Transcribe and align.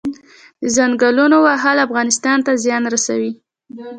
د 0.61 0.63
ځنګلونو 0.77 1.37
وهل 1.45 1.77
اقتصاد 1.85 2.39
ته 2.45 2.51
زیان 2.63 2.83
رسوي؟ 2.93 3.31